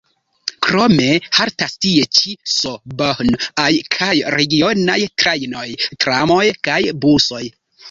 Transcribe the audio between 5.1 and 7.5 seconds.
trajnoj, tramoj kaj busoj.